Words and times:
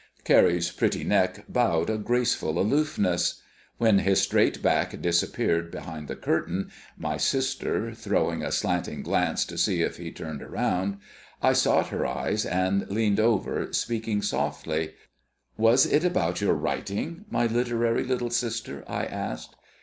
Carrie's 0.23 0.71
pretty 0.71 1.03
neck 1.03 1.45
bowed 1.47 1.87
a 1.87 1.99
graceful 1.99 2.57
aloofness. 2.57 3.39
When 3.77 3.99
his 3.99 4.19
straight 4.19 4.59
back 4.63 4.99
disappeared 4.99 5.69
behind 5.69 6.07
the 6.07 6.15
curtain, 6.15 6.71
my 6.97 7.17
sister 7.17 7.93
throwing 7.93 8.41
a 8.41 8.51
slanting 8.51 9.03
glance 9.03 9.45
to 9.45 9.59
see 9.59 9.83
if 9.83 9.97
he 9.97 10.09
turned 10.11 10.41
round, 10.41 10.97
I 11.39 11.53
sought 11.53 11.89
her 11.89 12.07
eyes, 12.07 12.47
and 12.47 12.89
leaned 12.89 13.19
over, 13.19 13.71
speaking 13.73 14.23
softly. 14.23 14.95
"Was 15.55 15.85
it 15.85 16.03
about 16.03 16.41
your 16.41 16.55
writing, 16.55 17.25
my 17.29 17.45
literary 17.45 18.03
little 18.03 18.31
sister?" 18.31 18.83
I 18.87 19.05
asked. 19.05 19.55